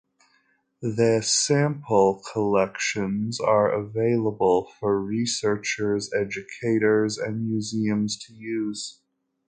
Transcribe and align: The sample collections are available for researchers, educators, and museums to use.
The 0.81 1.21
sample 1.21 2.23
collections 2.33 3.39
are 3.39 3.71
available 3.71 4.71
for 4.79 4.99
researchers, 4.99 6.11
educators, 6.11 7.19
and 7.19 7.47
museums 7.47 8.17
to 8.25 8.33
use. 8.33 8.97